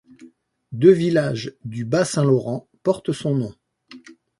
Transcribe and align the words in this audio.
Deux 0.71 0.93
villages 0.93 1.53
du 1.63 1.85
Bas-Saint-Laurent 1.85 2.67
portent 2.81 3.11
son 3.11 3.35
nom. 3.35 3.53